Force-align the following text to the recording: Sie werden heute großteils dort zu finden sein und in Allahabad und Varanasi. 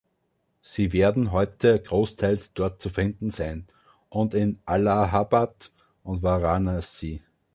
Sie 0.63 0.93
werden 0.93 1.31
heute 1.31 1.79
großteils 1.79 2.55
dort 2.55 2.81
zu 2.81 2.89
finden 2.89 3.29
sein 3.29 3.67
und 4.09 4.33
in 4.33 4.59
Allahabad 4.65 5.71
und 6.01 6.23
Varanasi. 6.23 7.21